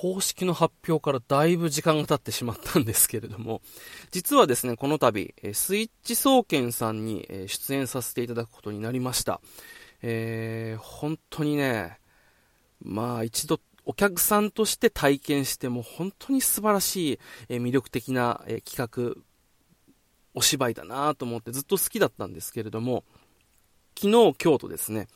[0.00, 3.62] 公式の発表からだいぶ時間が経ってしまったんですけれども、
[4.12, 9.40] 実はですね、この度、スイッチ総研さんに出演させていただくことになりました。
[10.02, 11.98] えー、本当にね、
[12.80, 17.18] まあ一度お客さんとして体験しても本当に素晴らしい、
[17.48, 18.76] え魅力的な、え企
[19.16, 19.20] 画、
[20.34, 23.04] お芝居だなと思ってずっと好きだったんですけれども、
[23.96, 25.08] 昨日、今日とですね、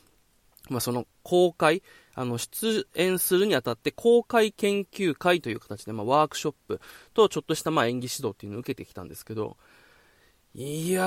[0.69, 1.83] まあ、その公開、
[2.15, 6.81] あの、出演するにあたって公開研究会という形で、まあ、ワークショップ
[7.13, 9.57] とちょっとしたまあ演技指導っていうのを受けてきたんですけど、
[10.55, 11.01] いや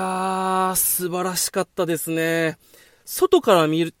[0.73, 2.57] ー、素晴らしかったですね。
[3.05, 3.95] 外から見る、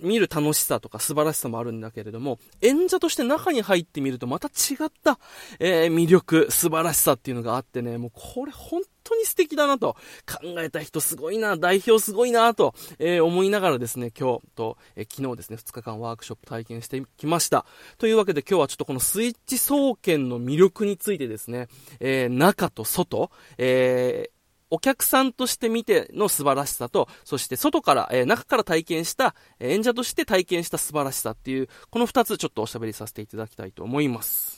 [0.00, 5.18] 見る楽しさとか素晴らしさもあるんだけれども、演者として中に入ってみるとまた違った、
[5.58, 17.66] えー、魅力、素晴らしさっていうのがあってね、もうこれ本当に素敵だなと、考えた人すごいな、代表すごいなと、えー、思いながらですね、今日と、えー、昨日ですね、2日間ワークショップ体験してきました。
[17.98, 21.68] というわけで今日はちょっとこのスイッチ総研の魅力についてですね、
[22.00, 24.30] え、中と外、え、
[24.74, 34.53] お客さんとして見ての素晴らしさと、そして外から、えー、中から体験した、え、演者として体験した素晴らしさっていう、この2つちょっとおしゃべりさせていただきたいと思います。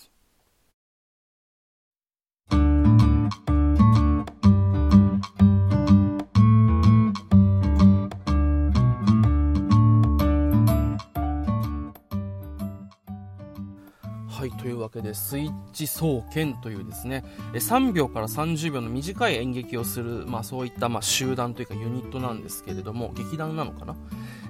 [14.67, 17.23] というわけで、スイッチ総研というですね、
[17.53, 23.95] 3秒から30秒の短い演劇をする、まあそういった、ま集団というかユニットなんですけれども、劇団なのかな？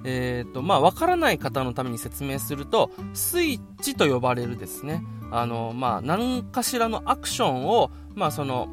[0.05, 8.69] えっ、ー、と、まあわからない方のために説明すると、スイッチと呼ばれるですね、あの、まあ何かしらのアクションを、まあその、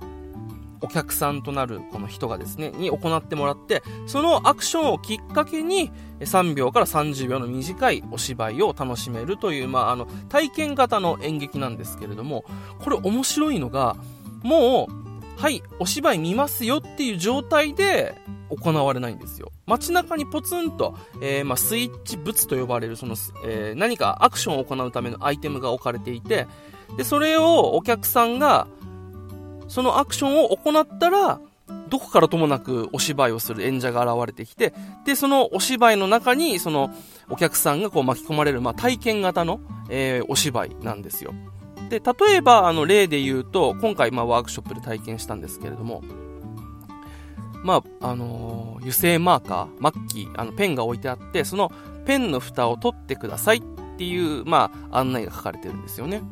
[0.85, 5.91] お客さんとなるこの人がですね、に行ってもらって、そのアクションをきっかけに、
[6.21, 12.44] 3秒から30秒の短いお芝居を楽しめるという、まあ、あの、体験型の演劇なんですけれども、
[12.81, 13.97] これ面白いのが、
[14.43, 18.15] もう、はい、お芝居見ますよっていう状態で
[18.50, 19.53] 行われないんですよ。
[19.67, 23.15] 街中にポツンと、えー、まあ、スイッチ物と呼ばれる、その、
[23.47, 26.47] えー、何かアクションを行うためのアイテムが置かれていて、
[26.99, 28.67] で、それをお客さんが、
[29.69, 31.41] そのアクションを行ったら、
[31.88, 36.91] どこからともなくお芝居をする演者が現れてきて、で、そのお芝居の中に、その
[37.30, 41.34] お客さんがこう巻き込まれる、まあ、体験型の、えー、お芝居なんですよ。
[41.88, 46.02] で、例えば、あの、例で言うと、今回、まあ、ワークショップで体験したんですけれども、
[47.62, 51.72] まあ、あのー、油性マーカー、マッキー、あの、ペンが置いてあって、その
[52.04, 53.62] ペンの蓋を取ってくださいっ
[53.96, 56.22] ていう、まあ、案内が書かれてるんですよね。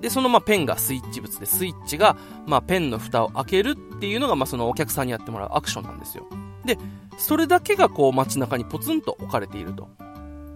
[0.00, 2.16] で、そのまあペンがスイッチ物で、スイッチが
[2.46, 6.26] まあペンの蓋を開けるっていうのがまあそのお客さんにやってもらうアクションなんですよ。
[6.64, 6.78] で、
[7.16, 9.88] それだけがこう街中にポツンと置かれていると。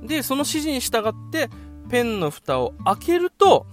[0.03, 1.51] で、その指示に従って
[1.91, 3.67] ペンの蓋を開けると、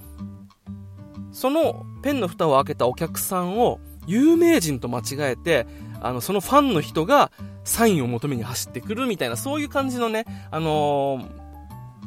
[1.31, 5.67] そのペンの蓋を開けたお客さんを有名人と間違えて、
[6.01, 7.31] あの、そのファンの人が
[7.63, 11.21] サインを求めに走ってくるみたいな、そういう感じのね、あの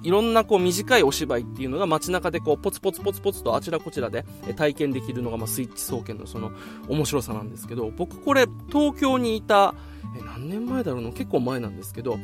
[0.02, 4.24] いろんなこう短いお芝居っていうのが街中でこうポツポツポツポツとあちらこちらで
[4.56, 6.52] 体験できるのがまあスイッチ総研のその
[6.88, 9.74] 面白さなんですけど、僕これ東京にいた、
[10.18, 12.18] え、何年前だろうな結構前なんですけど、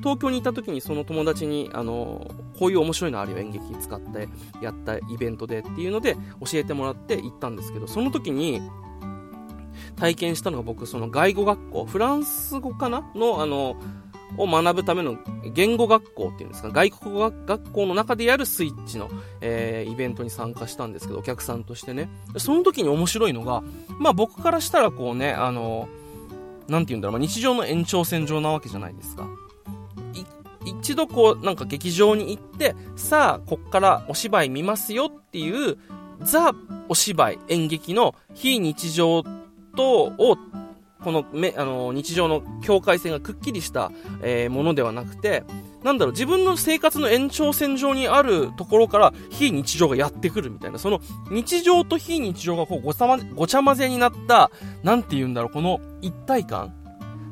[0.00, 4.28] 東京にいた時にその友達に、あの、こういう面白いのあるよ、演劇使って
[4.60, 8.60] やったイベントでっていうので教えてもらって行ったんですけど、その時に
[9.96, 13.76] 体験したのが僕、その外語学校、フランス語かなの、あの、
[14.36, 15.16] を学ぶための
[15.52, 19.10] 言語学校っていうんですか、外国語学校の中でやるスイッチの、
[19.40, 22.08] えー、イベントに参加したんですけど、お客さんとしてね。
[22.38, 23.62] その時に面白いのが、
[23.98, 25.88] まあ僕からしたらこうね、あの、
[26.68, 29.28] なんて言うんだろう、まあ、日常の延長線上なわけじゃないですか。
[30.64, 35.76] 一度こう、なんか劇場に行って、さあ、こっからお芝居見ますよっていう、
[36.22, 36.52] ザ・
[36.88, 39.24] お芝居、演劇の非日常
[39.76, 40.36] と、を
[41.02, 45.44] このめ、あの、日常の境界線がくっきりした、えー、ものではなくて、
[45.82, 51.00] なんだろう、自分の生活の延長線上にあるところから非日常がやってくるみたいな、その
[51.30, 54.50] 日常と非日常がこうごさま、ごちゃ混ぜになった、
[54.82, 56.74] なんて言うんだろう、この一体感。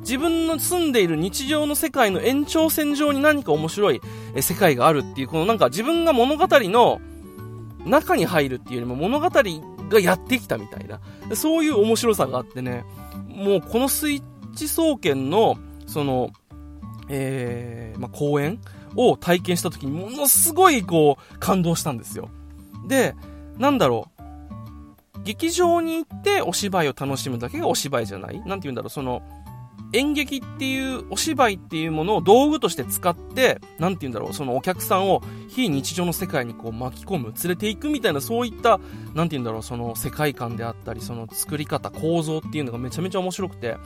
[0.01, 4.01] 自分の住んでいる日常の世界の延長線上に何か面白い
[4.39, 6.99] 世界があるっていう、このなんか自分が物語の
[7.85, 10.99] 中に入るっていうよりも物語がやってきたみたいな、
[11.35, 12.83] そういう面白さがあってね、
[13.41, 14.23] もうこのスイッ
[14.55, 15.57] チ総研の、
[15.87, 16.31] その、
[17.09, 18.59] えー、まあ、公演
[18.95, 22.29] を体験した時にものすごいこう感動したんですよ。
[22.87, 23.15] で、
[23.57, 24.21] なんだろう。
[25.23, 28.39] 劇場に行ってお芝居を楽しむだけがお芝居じゃない？
[28.39, 29.21] なんて言うんだろう、その、
[29.93, 38.79] 演劇っていうお芝居っていうものを道具として使って、なんて言うんだろう、そのお客さんを非日常の世界にこう巻き込む、連れていくみたいなそういった、
[39.13, 43.77] なんて言うんだろう、その世界観であったり、その作り方、構造っていうのがめちゃめちゃ面白くて、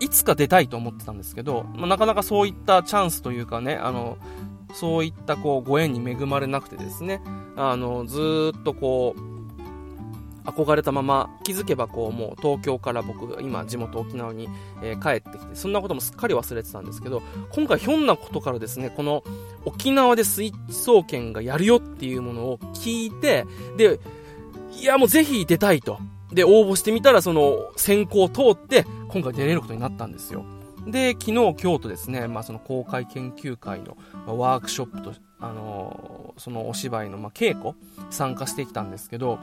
[0.00, 4.18] いつか出たいと思ってたんですけど、まあ、なかなかそういったチャンスというかね、あの、
[4.74, 7.22] そういったこうご縁に恵まれなくてですね、
[7.56, 9.31] あの、ずっとこう、
[10.44, 14.48] 憧れたまま気づけばこうもう東京から僕今地元沖縄に、
[14.82, 19.22] え、帰ってきてそんなこともすっかり忘れてたんですけど今回ひょんなことからですねこの
[19.64, 23.46] 沖縄でスイッチ総研がやるよっていうものを聞いて
[23.76, 24.00] で
[24.72, 25.98] いやもうぜひ出たいと。
[26.32, 30.46] で応募してみたらその選考を通って今回出れることになったんですよ。
[30.86, 33.96] で昨日今日とですね、まあ、その公開研究会の
[34.26, 37.74] ワークショップとあのー、そのお芝居の、ま、稽古
[38.10, 39.38] 参加してきたんですけど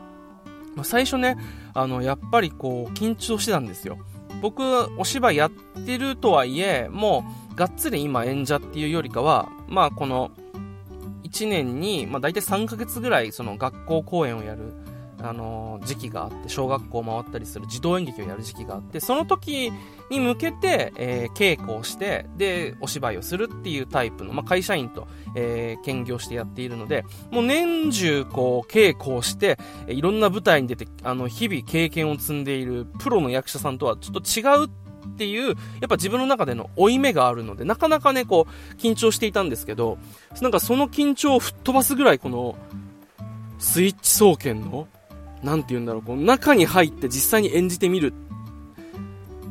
[0.80, 1.38] まあ、最初ね、
[1.74, 3.98] あの、やっぱりこう、緊張してたんですよ。
[4.42, 4.64] 僕、
[4.98, 5.52] お芝居やっ
[5.86, 10.32] てるとはいえ、もう、がっつり今演者っていうよりかは、まあ、この、
[11.24, 14.74] 1年に、まあ、大体3ヶ月ぐらい、その学校公演をやる
[15.22, 19.72] あの時期があって、小学校を回ったりする児童演劇をやる時期があって、その時
[20.10, 29.58] に向けて、えー、稽古をして、で、お芝居をするっていうタイプの、まあ、会社員と、えー、兼業してやっているので、もう年中、こう、稽古をして、
[29.88, 34.70] いろんな舞台に出て、あの、日々経験を積んでいるプロの役者さんとはちょっと違うっ
[35.18, 35.56] ていう、やっ
[35.90, 39.98] ぱ自分の中での負い目があるので、なかなかね、こう、緊張していたんですけど、
[40.42, 42.56] なんかその緊張を吹っ飛ばすぐらい、この、
[43.60, 44.88] スイッチ総研の
[45.44, 48.14] なんて言うんだろう、この中に入って実際に演じてみる。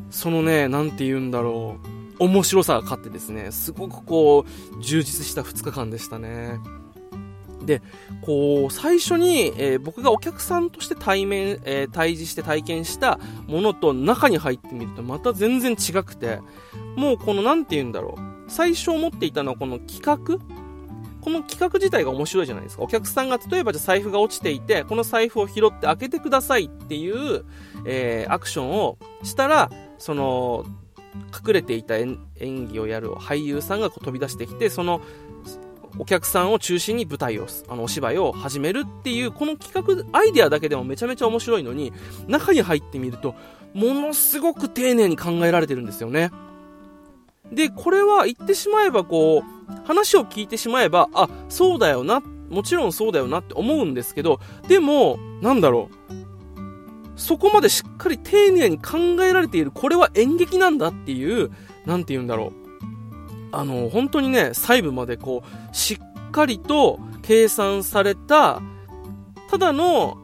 [0.09, 1.77] そのね、なんて言うんだろ
[2.19, 6.59] う、面白さが勝ってですね、すごくこう、充実した2日間でしたね。
[7.65, 7.81] で、
[8.21, 16.39] こう、最初に、えー、僕がお客さんとして対面、えー、対峙して体験したものと中に入ってみるとまた全然違くて、
[16.95, 20.39] もうこの、なんて言うんだろう、最初思っていたのはこの企画
[21.21, 22.83] この企画自体が面白いじゃないですか。
[22.83, 27.45] お客さんが例えばじゃ財布が落ちていて、この財布を拾って開けてくださいっていう、
[27.85, 30.65] えー、アクションをしたら、その、
[31.33, 35.01] 隠れていた演技をやる俳優さんがこう飛び出してきて、その、
[35.97, 41.91] お客さんを中心に舞台を、あの、お芝居を始めるっていう、この企画、アイデアだけでもめちゃめちゃ面白いのに、
[42.27, 43.35] 中に入ってみると、
[43.73, 46.31] ものすごく丁寧に考えられてるんですよね。
[47.51, 56.13] で、これは言ってしまえばこう、話を聞いてしまえば、あ、そうだよな、もちろんそうだよなって思うんですけど、でも、なんだろう。
[57.15, 61.51] そこまでしっかり丁寧に考えられている、これは演劇なんだっていう、
[61.85, 62.53] なんて言うんだろう。
[63.51, 68.61] あの、本当にね、細部までこう、しっかりと計算された、
[69.49, 70.17] ただの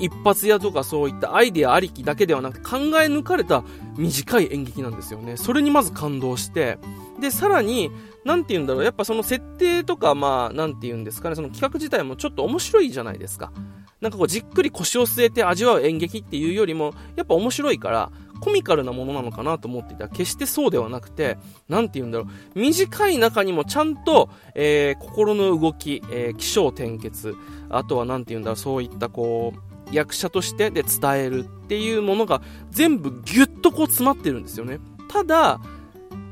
[0.00, 3.62] 一発屋とかそういったアイデアありきだけではなく考え抜かれた
[3.96, 5.36] 短い演劇なんですよね。
[5.36, 6.78] それにまず感動して、
[7.20, 7.90] で、さらに、
[8.24, 13.52] なんて言うんだろう、やっぱその設定とか、まあ、なんて言うんですかね、その企画自体もちょっと面白いじゃないですか。
[14.00, 21.38] なんかこう、じっくり腰を据えて味わう演劇っていうよりも、やっぱ面白いから、コミカルなものなのかなと思っていたら、決してそうではなくて、
[21.68, 27.34] なんて言うんだろう、短い中にもちゃんと、えー、心の動き、えー、気象転結、
[27.70, 34.80] あとはなんて言うんだろう、そういったこう、役者としてで伝えるっていうものが全部ギュッとこう詰まってるんですよね。
[35.08, 35.60] ただ、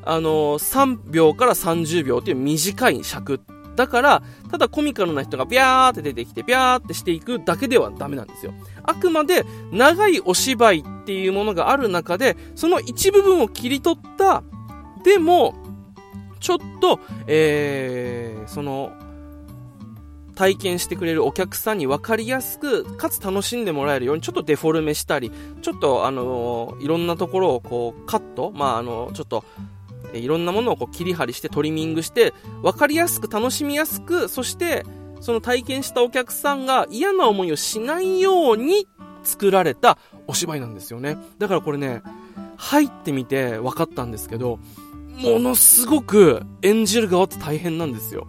[0.05, 3.41] あのー、3秒から30秒っていう短い尺。
[3.75, 8.53] だから、ただコミカルな人がビャーって出てきて、ビャーってしていくだけではダメなんですよ。
[8.83, 14.43] あくまで長いお芝居っていうものがある中で、その一部分を切り取った、
[15.03, 15.55] でも、
[16.39, 18.91] ちょっと、えー、その、
[20.35, 25.31] 体験してくれるお客さんに分かりやすく、かつ楽しんでもらえるように、ちょっとデフォルメしたり、
[25.61, 29.45] ちょっとあのいろんなところをこう、カット、まああのちょっと、
[30.13, 34.85] いろんなものをこう切り張りしてトリミングして、分かりやすく楽しみやすく、そして、
[35.21, 38.87] その体験したお客さんが嫌な思いをしないように
[39.23, 41.17] 作られたお芝居なんですよね。
[41.39, 42.01] だからこれね、
[42.57, 44.59] 入ってみて分かったんですけど、
[45.21, 48.27] ものすごく演じる側って大変なんですよ。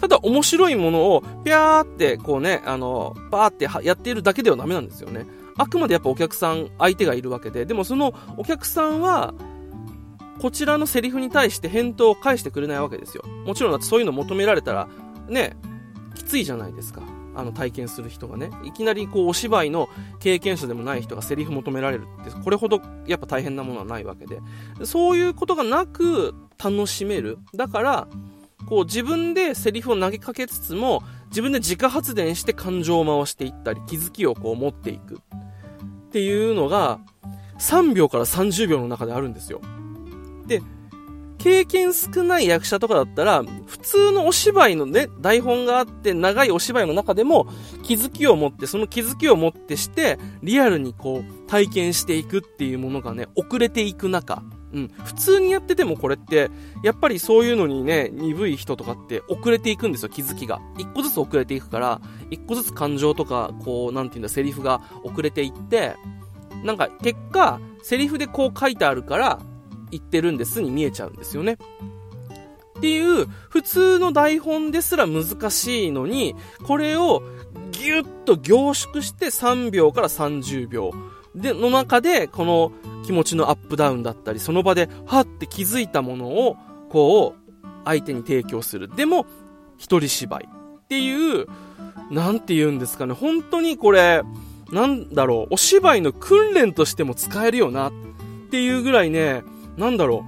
[0.00, 5.26] ただ面白いものを、ぴゃーってこうね、あの、バーってやっているだけではダメなんですよね。
[5.58, 9.34] あくまでやっぱお客さん、相手がいるわけで、でもそのお客さんは、
[10.40, 13.22] こちらのセリフに対して返答を返してくれないわけですよ。
[13.44, 14.88] もちろんだってそういうの求められたら、
[15.28, 15.54] ね、
[16.14, 17.02] きついじゃないですか。
[17.34, 18.50] あの体験する人がね。
[18.64, 24.40] いきなりこうお芝居の経験者でもない人がセリフ求められるって、これほどやっぱ大変なものはないわけで。
[24.84, 27.38] そういうことがなく楽しめる。
[27.54, 28.08] だから、
[28.66, 35.18] こう自分でセリフを投げかけつつも、自分で自家発電して感情を回していったり、気づきをこう持っていくっ
[36.10, 36.98] ていうのが、
[37.58, 39.60] 3秒から30秒の中であるんですよ。
[40.50, 40.62] で、
[41.38, 47.46] 経験少ない役者とかだったら、普通のお芝居のね、台本があって、長いお芝居の中でも、
[47.82, 54.42] 気づきを持って、その気づきを持ってして、リアルにこう、体験していくっていうものがね、遅れていく中、
[54.72, 56.50] うん、普通にやっててもこれって、
[56.84, 60.60] やっぱりそういうのにね、鈍い人とかって遅れていくんですよ、気づきが。
[60.78, 65.94] 一個ずつ遅れていくから、一個ずつ感情とか、こう、なんていうんだ、セリフが遅れていって、
[66.64, 69.38] なんか、結果、セリフでこう書いてあるから、
[69.90, 71.58] 言ってるんですに見えちゃうんですよね。
[72.78, 76.34] っていう、普通の台本ですら難しいのに、
[76.66, 77.22] これを
[77.72, 80.92] ギュッと凝縮して3秒から30秒。
[81.34, 82.72] で、の中で、この
[83.04, 86.56] 気持ちのアップダウンだったり、その場で、はって気づいたものを、
[86.88, 88.88] こう、相手に提供する。
[88.88, 89.26] でも、
[89.76, 90.48] 一人芝居。
[90.48, 91.46] っていう、
[92.10, 93.14] なんて言うんですかね。
[93.14, 94.22] 本当にこれ、
[94.72, 97.92] なんだろう、お芝居の訓練としても使えるよな、っ
[98.50, 99.42] ていうぐらいね、
[99.80, 100.26] なんだろ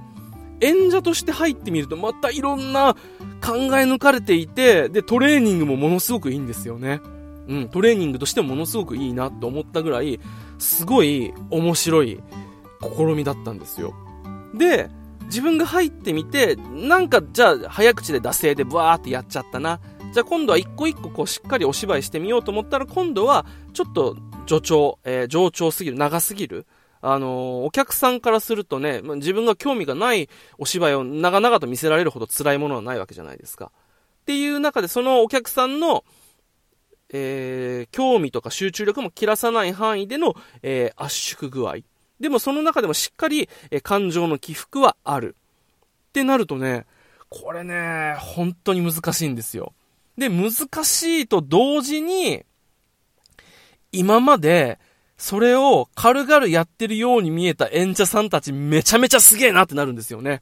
[0.61, 2.95] う、演者として入ってみるとまたいろんな
[3.41, 7.01] 考え抜かれていて、で、トレーニングもものすごくいいんですよね。
[7.47, 10.19] うん、トレーニングとしてもものすごくいいなと思ったぐらい、
[10.59, 12.19] すごい面白い
[12.81, 13.93] 試みだったんですよ。
[14.55, 14.89] で、
[15.25, 19.79] 自分が入ってみて、なんかじゃあ早口で惰性でブワーってやっちゃったな。
[20.13, 24.15] じゃあ今度は一個一個こうしっかりお芝居してみようと思ったら今度はちょっと
[24.47, 26.65] 助長、えー、上長すぎる、長すぎる。
[27.05, 33.73] あの、お客さんからするとね、自分が興味がないお芝居を長々と見せられるほど辛いものはないわけじゃないですか。
[34.21, 36.05] っていう中で、そのお客さんの、
[37.09, 41.79] えー、興味とか集中力も切らさない範囲での、えー、圧縮具合。
[42.21, 45.35] でもその中でもしっかり、えー、感情の起伏はある。
[46.07, 46.85] ってなるとね、
[47.27, 49.73] これね、本当に難しいんですよ。
[50.17, 50.51] で、難
[50.85, 52.45] しいと同時に、
[53.91, 54.79] 今まで、
[55.17, 60.41] それを軽々やってるように見えた演者さんたちめちゃめちゃすげえなってなるんですよね。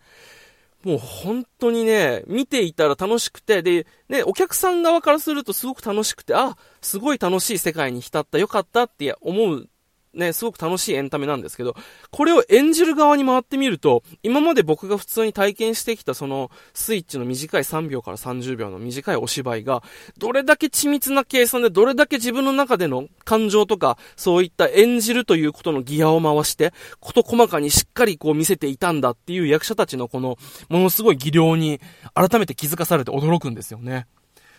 [0.83, 9.69] もう本当にね、見ていたら楽しくて、で、ね、お客さん側からするとすごく楽しくて、あ、すごい楽しい世界に浸った、よかったって思う
[10.13, 11.75] ね、すごく楽しいエンタメなんですけど、
[12.09, 19.83] これを演じる側に回ってみると、今まで僕が普通に体験してきたそのスイッチの短い3秒から30秒の短いお芝居が、
[20.17, 30.37] どれだけ緻密な計算でどれだけ自分の中での感情とか、そういった演じるということのギアを回して、こと細かにしっかりこう見せていたんだっていう役者たちのこの、
[30.69, 31.79] ものすごい技量に
[32.13, 34.07] 改めて気づかされて驚くんですよね。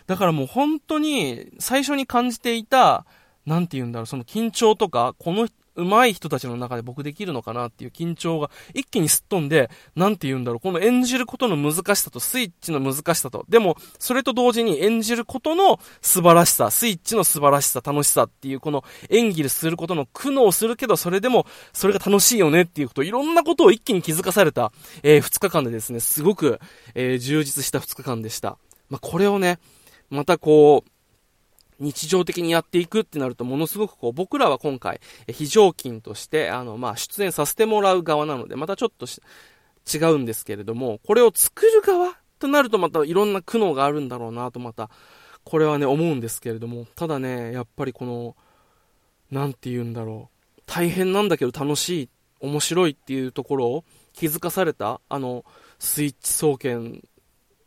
[0.06, 3.06] だからもう本当に最初に感じていた、
[3.46, 24.72] なんて言うんだろう、その緊張とか、この上手い人たちの中で僕できるのかなっていう緊張が一気にすっ飛んで、なんて言うんだろう、この演じることの難しさとスイッチの難しさと、でも、それと同時に演じることの素晴らしさ、スイッチの素晴らしさ、楽しさっていう、この演技することの苦悩するけど、それでも、それが楽しいよねっていうこと、いろんなことを一気に気づかされた、
[25.02, 26.60] えー、2日間でですね、すごく、
[26.94, 28.58] えー、充実した2日間でした。
[28.90, 29.58] ま、これをね、
[30.10, 30.91] またこう、
[31.82, 39.06] 日常的にやっていくってなると、ものすごくこう、僕らは今回、非常勤として、あの、まあ、出演させてもらう側なので、またちょっと
[39.92, 44.90] 違うんですけれども、これを作る側となるとまたいろんな苦悩があるんだろうなとまた、
[45.44, 48.36] これはね、思うんですけれども、ただね、やっぱりこの、
[49.30, 52.08] なんて言うんだろう、大変なんだけど楽しい、
[52.40, 55.44] 面白いっていうところを気づかされた、あの、
[55.78, 57.02] スイッチ総研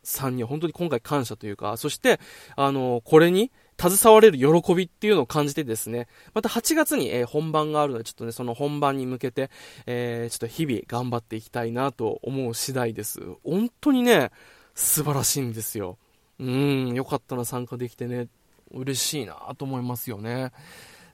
[0.02, 2.20] さんには本当に今回感謝というか、そして、
[2.56, 9.50] あの、これに、携われる喜びっていうのを感じてですね、また8月に、えー、本番があるので、ちょっとね、その本番に向けて、
[9.86, 13.20] えー、ちょっと日々頑張っていきたいなと思う次第です。
[13.44, 14.30] 本当にね、
[14.74, 15.98] 素晴らしいんですよ。
[16.38, 18.28] うん、よかったな、参加できてね、
[18.70, 20.52] 嬉しいなと思いますよね。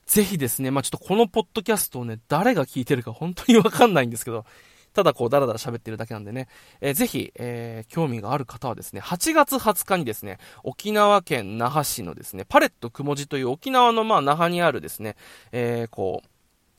[0.05, 4.45] ぜひですね、まあ、ちょっとこのポッドキャストをね、誰が聞いてるか本当にわかんないんですけど、
[4.93, 6.47] ただこうダラダラ喋ってるだけなんでね、
[6.81, 15.15] えー、ぜひ、えー、興味がある方はですね、8月20日にですね、沖縄県那覇市のですね、パレットくもじという沖縄のまあ那覇にあるですね、
[15.51, 16.27] えー、こう、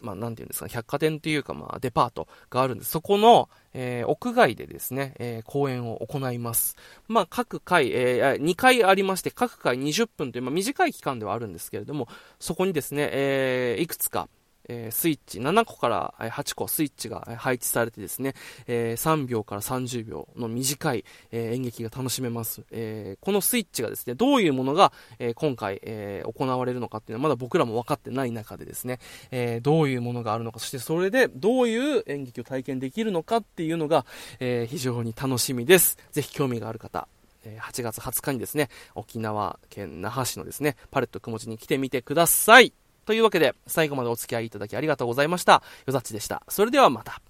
[0.05, 2.91] まあ、なんていうんですか、百貨店というか、まあ、デパートがあるんです。
[2.91, 6.77] そこの、えー、屋外でですね、えー、講演を行います。
[7.09, 14.29] まあ、各回、えー、2回ありまして、各回20分という、まあ、短い期間ではあるんですけれども、そこにですね、えー、いくつか、
[14.69, 18.35] えー、スイッチ、7個から8個スイッチが配置されてですね、
[18.67, 28.99] えー、3秒から30秒の短い、えー、演劇が楽しめます、えこのスイッチがですね、どういうものが、え今回、え行われるのかっていうのはまだ僕らも分かってない中でですね、
[29.31, 34.07] えどういうものがあるのか、そしてそれでどういう演劇を体験できるのかっていうのが、
[34.41, 35.99] え非常に楽しみです。
[36.13, 37.09] ぜひ興味がある方、
[37.45, 42.73] 8月20日にですね、沖縄県那覇市のですね、パレットくもじに来てみてください。
[43.05, 45.63] というわけで、最後までお付き合いいただきありがとうございました。
[45.87, 46.43] よざっちでした。
[46.49, 47.21] それではまた。